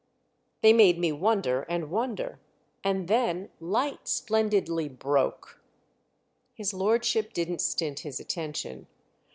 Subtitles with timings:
[0.61, 5.61] They made me wonder and wonder—and then light splendidly broke."
[6.55, 8.87] His lordship didn't stint his attention.